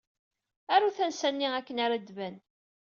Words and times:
Aru 0.73 0.89
tansa-nni 0.97 1.49
akken 1.57 1.81
ara 1.85 1.97
d-tban. 2.01 2.35